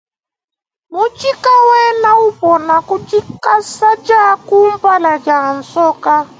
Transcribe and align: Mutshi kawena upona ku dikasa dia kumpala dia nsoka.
Mutshi 0.93 1.29
kawena 1.43 2.09
upona 2.27 2.75
ku 2.87 2.95
dikasa 3.07 3.89
dia 4.05 4.25
kumpala 4.47 5.11
dia 5.25 5.41
nsoka. 5.57 6.15